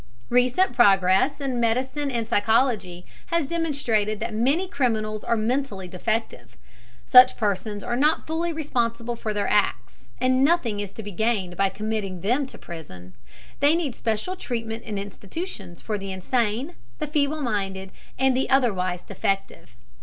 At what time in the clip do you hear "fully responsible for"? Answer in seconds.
8.25-9.31